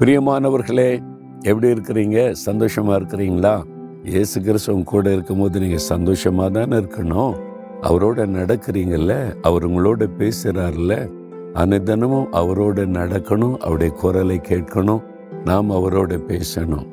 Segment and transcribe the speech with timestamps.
[0.00, 1.02] பிரியமானவர்களே
[1.40, 2.34] எப்படி இருக்கிறீங்க?
[2.46, 3.62] சந்தோஷமா இருக்கிறீங்களா?
[4.04, 7.34] இயேசு கிறிஸ்தவன் கூட இருக்கும்போது நீங்க சந்தோஷமா தானே இருக்கணும்?
[7.82, 11.10] அவரோட நடக்கிறீங்கல்ல அவர் உங்களோட பேசுறாருல்ல.
[11.54, 15.02] அனைத்தனமும் அவரோட நடக்கணும் அவருடைய குரலை கேட்கணும்
[15.44, 16.86] நாம் அவரோட பேசணும்.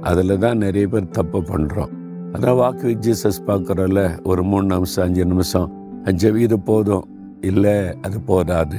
[0.00, 1.90] அதில் தான் நிறைய பேர் தப்பு பண்ணுறோம்
[2.32, 5.72] அதான் வாக்கு வித் ஜீசஸ் பார்க்குறோம்ல ஒரு மூணு நிமிஷம் அஞ்சு நிமிஷம்.
[6.04, 7.04] அஞ்சு இது போதும்.
[7.40, 8.76] இல்லை அது போதாது.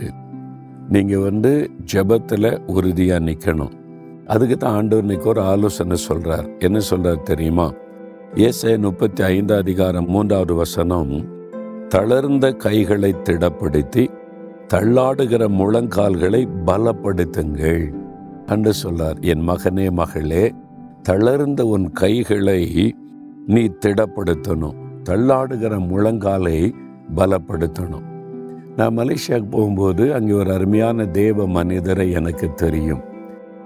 [0.90, 3.80] நீங்கள் வந்து ஜெபத்தில் உறுதியாக நிற்கணும்
[4.26, 7.74] அதுக்கு தான் ஆண்டவர் இன்னைக்கு ஒரு ஆலோசனை சொல்கிறார் என்ன சொல்கிறார் தெரியுமா?
[8.36, 11.28] ஏசை முப்பத்தி ஐந்தாம் அதிகாரம் மூன்றாவது வசனம்
[11.88, 14.08] தளர்ந்த கைகளை திடப்படுத்தி
[14.74, 17.94] தள்ளாடுகிற முழங்கால்களை பலப்படுத்துங்கள்
[18.48, 19.20] என்று சொல்லார்.
[19.20, 20.54] என் மகனே மகளே
[21.02, 22.96] தளர்ந்த உன் கைகளை
[23.48, 24.74] நீ திடப்படுத்தணும்.
[25.04, 26.74] தள்ளாடுகிற முழங்காலை
[27.16, 28.11] பலப்படுத்தணும்.
[28.78, 33.00] நான் மலேசியாவுக்கு போகும்போது அங்கே ஒரு அருமையான தேவ மனிதரை எனக்கு தெரியும்.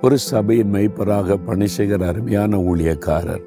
[0.02, 3.44] ஒரு சபையின் மெய்ப்பராக பணி செய்கிற அருமையான ஊழியக்காரர்.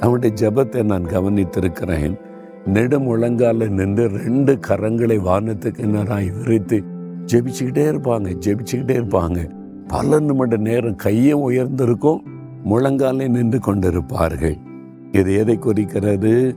[0.00, 2.18] அவனுடைய ஜெபத்தை நான் கவனித்திருக்கிறேன்.
[2.66, 6.82] நெடு முழங்கால நின்று ரெண்டு கரங்களை வானத்துக்கு நேராக விரித்து
[7.32, 9.50] ஜெபிச்சுக்கிட்டே இருப்பாங்க ஜெபிச்சுக்கிட்டே இருப்பாங்க.
[9.86, 12.22] பல நிமிட நேரம் கையும் உயர்ந்திருக்கும்
[12.64, 14.56] முழங்காலே நின்று கொண்டிருப்பார்கள்.
[15.12, 16.56] இது எதை குறிக்கிறது?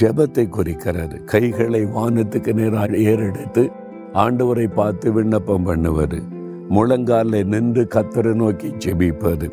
[0.00, 1.24] ஜெபத்தை குறிக்கிறது.
[1.24, 3.70] கைகளை வானத்துக்கு நேராக ஏறெடுத்து
[4.14, 6.22] ஆண்டவரை பார்த்து விண்ணப்பம் பண்ணுவது
[6.70, 9.50] முழங்கால நின்று கத்தரை நோக்கி ஜெபிப்பது.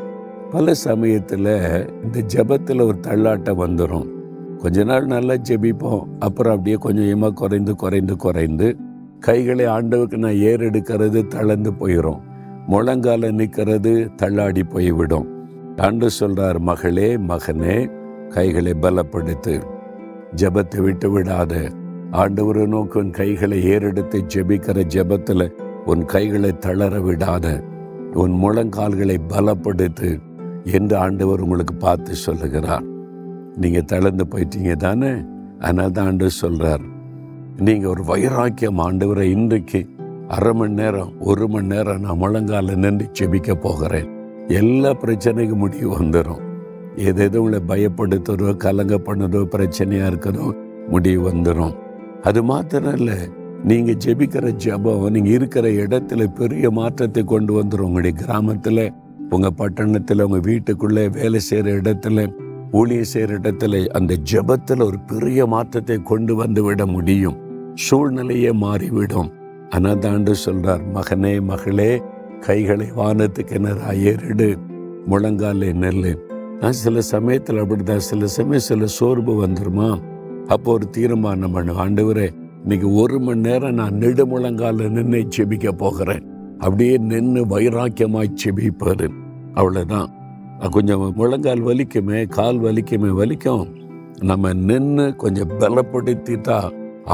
[0.51, 1.49] பல சமயத்தில்
[2.03, 4.07] இந்த ஜெபத்தில் ஒரு தள்ளாட்டம் வந்துடும்
[4.57, 8.77] கொஞ்ச நாள் நல்லா ஜெபிப்போம் அப்புறம் அப்படியே கொஞ்சமாக குறைந்து குறைந்து குறைந்து
[9.19, 12.21] கைகளை ஆண்டவுக்கு நான் ஏறெடுக்கிறது தளர்ந்து போயிடும்
[12.67, 15.27] முழங்கால நிற்கிறது தள்ளாடி போய்விடும்.
[15.75, 17.91] ஆண்டு சொல்றார் மகளே மகனே
[18.29, 19.61] கைகளை பலப்படுத்து.
[20.35, 21.71] ஜெபத்தை விட்டு விடாத.
[22.11, 25.51] ஆண்டவரை நோக்கு உன் கைகளை ஏறெடுத்து ஜெபிக்கிற ஜெபத்துல
[25.85, 27.63] உன் கைகளை தளர விடாத.
[28.13, 30.19] உன் முழங்கால்களை பலப்படுத்து
[30.63, 32.83] என்று ஆண்டவர் உங்களுக்கு பார்த்து சொல்லுகிறார்.
[33.55, 35.23] நீங்க தளர்ந்து போயிட்டீங்க தானே?
[35.59, 36.81] அதனால தான் ஆண்டு சொல்றார்.
[37.57, 39.89] நீங்க ஒரு வைராக்கியம் ஆண்டவரை இன்றைக்கு
[40.27, 44.09] அரை மணி நேரம் ஒரு மணி நேரம் நான் முழங்கால நின்று செபிக்க போகிறேன்.
[44.47, 46.45] எல்லா பிரச்சனைக்கும் முடிவு வந்துடும்
[46.95, 50.55] எது உங்களை பயப்படுத்துறதோ கலங்க பண்ணதோ பிரச்சனையா இருக்கிறதோ
[50.89, 51.75] முடிவு வந்துடும்
[52.27, 53.17] அது மாத்திரம் இல்லை
[53.63, 58.83] நீங்கள் ஜெபிக்கிற ஜெபம் நீங்கள் இருக்கிற இடத்துல பெரிய மாற்றத்தை கொண்டு வந்துடும் உங்களுடைய கிராமத்தில்
[59.29, 62.25] உங்கள் பட்டணத்தில் உங்கள் வீட்டுக்குள்ளே வேலை செய்கிற இடத்துல
[62.73, 67.37] ஊழிய செய்கிற இடத்துல அந்த ஜபத்தில் ஒரு பெரிய மாற்றத்தை கொண்டு வந்து விட முடியும்.
[67.75, 69.29] சூழ்நிலையே மாறிவிடும்.
[69.75, 71.91] அனதாண்டு சொல்றார் மகனே மகளே
[72.39, 74.49] கைகளை வானத்துக்கு நேரா ஏறிடு
[75.09, 76.13] முழங்காலே நெல்லு.
[76.59, 79.89] நான் சில சமயத்தில் அப்படிதான் சில சமயம் சில சோர்வு வந்துருமா?
[80.47, 81.73] அப்போ ஒரு தீர்மானம் பண்ணு.
[81.83, 82.27] ஆண்டவரே
[82.61, 86.23] இன்னைக்கு ஒரு மணி நேரம் நான் நெடு முழங்கால நின்று செபிக்க போகிறேன்.
[86.59, 89.07] அப்படியே நின்று வைராக்கியமாய் செபிப்பாரு
[89.53, 90.09] அவ்வளவுதான்.
[90.71, 93.65] கொஞ்சம் முழங்கால் வலிக்குமே கால் வலிக்குமே வலிக்கும்.
[94.21, 96.59] நம்ம நின்று கொஞ்சம் பலப்படுத்திட்டா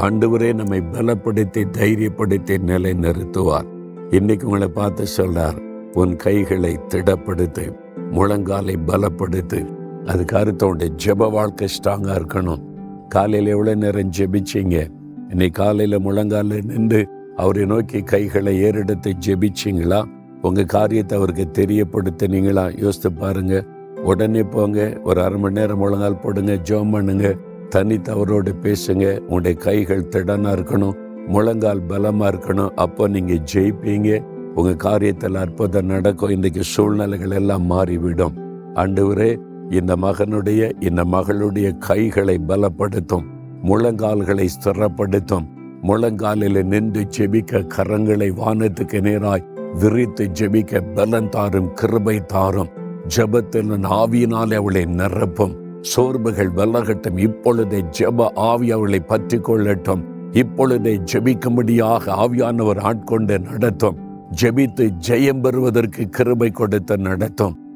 [0.02, 3.68] ஆண்டவரே நம்மை பலப்படுத்தி தைரியப்படுத்தி நிலை நிறுத்துவார்
[4.10, 5.58] இன்னைக்கு உங்களை பார்த்து சொல்றார்
[5.92, 7.64] உன் கைகளை திடப்படுத்து
[8.12, 9.60] முழங்காலை பலப்படுத்து.
[10.04, 12.62] அதுக்கு அர்த்தம் ஜெப வாழ்க்கை ஸ்ட்ராங்கா இருக்கணும்.
[13.08, 14.88] காலையில் எவ்வளோ நேரம் ஜெபிச்சீங்க?
[15.30, 20.04] இன்னைக்கு காலையில் முழங்கால நின்று அவரை நோக்கி கைகளை ஏறெடுத்து ஜெபிச்சிங்களா?
[20.42, 22.82] உங்க காரியத்தை அவருக்கு தெரியப்படுத்தினீங்களா?
[22.82, 23.64] யோசித்து பாருங்க.
[24.02, 25.00] உடனே போங்க.
[25.04, 27.36] ஒரு அரை மணி நேரம் முழங்கால் போடுங்க ஜோம் பண்ணுங்க.
[27.68, 29.18] தனித்து அவரோட பேசுங்க.
[29.18, 30.92] உங்களுடைய கைகள் திடனா இருக்கணும்.
[31.26, 32.68] முழங்கால் பலமா இருக்கணும்.
[32.68, 34.24] அப்போ நீங்க ஜெயிப்பீங்க.
[34.54, 36.30] உங்க காரியத்தில் அற்புதம் நடக்கும்.
[36.30, 38.32] இன்றைக்கு சூழ்நிலைகள் எல்லாம் மாறிவிடும்.
[38.74, 39.38] ஆண்டவரே
[39.70, 43.24] இந்த மகனுடைய இந்த மகளுடைய கைகளை பலப்படுத்தும்
[43.62, 45.46] முழங்கால்களை ஸ்திரப்படுத்தும்.
[45.82, 49.44] முழங்காலில் நின்று ஜெபிக்க கரங்களை வானத்துக்கு நேராய்
[49.78, 52.68] விரித்து ஜெபிக்க பலன் தாரும் கிருபை தாரும்.
[53.16, 55.56] ஜெபத்தில் ஆவியினாலே அவளை நிரப்பும்.
[55.80, 63.96] சோர்வுகள் வெல்லகட்டும் இப்பொழுதே ஜெப ஆவி அவளை பற்றி கொள்ளட்டும் இப்பொழுதே ஜபிக்கும்படியாக ஆவியானவர் ஆட்கொண்டு நடத்தும்.
[64.42, 67.63] ஜெபித்து ஜெயம் பெறுவதற்கு கிருபை கொடுத்து நடத்தும்.